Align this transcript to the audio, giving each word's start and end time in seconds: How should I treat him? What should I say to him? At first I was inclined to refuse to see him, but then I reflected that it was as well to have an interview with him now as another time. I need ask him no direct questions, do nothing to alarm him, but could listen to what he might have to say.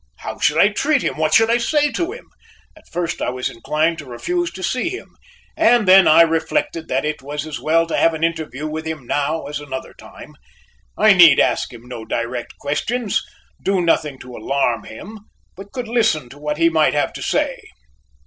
How 0.17 0.39
should 0.39 0.57
I 0.57 0.69
treat 0.69 1.03
him? 1.03 1.15
What 1.15 1.31
should 1.31 1.51
I 1.51 1.59
say 1.59 1.91
to 1.91 2.11
him? 2.11 2.25
At 2.75 2.89
first 2.91 3.21
I 3.21 3.29
was 3.29 3.51
inclined 3.51 3.99
to 3.99 4.05
refuse 4.07 4.49
to 4.53 4.63
see 4.63 4.89
him, 4.89 5.15
but 5.55 5.85
then 5.85 6.07
I 6.07 6.21
reflected 6.23 6.87
that 6.87 7.05
it 7.05 7.21
was 7.21 7.45
as 7.45 7.59
well 7.59 7.85
to 7.85 7.95
have 7.95 8.15
an 8.15 8.23
interview 8.23 8.65
with 8.65 8.87
him 8.87 9.05
now 9.05 9.45
as 9.45 9.59
another 9.59 9.93
time. 9.93 10.33
I 10.97 11.13
need 11.13 11.39
ask 11.39 11.71
him 11.71 11.87
no 11.87 12.03
direct 12.03 12.57
questions, 12.57 13.21
do 13.61 13.79
nothing 13.79 14.17
to 14.21 14.35
alarm 14.35 14.85
him, 14.85 15.19
but 15.55 15.71
could 15.71 15.87
listen 15.87 16.29
to 16.29 16.39
what 16.39 16.57
he 16.57 16.67
might 16.67 16.95
have 16.95 17.13
to 17.13 17.21
say. 17.21 17.61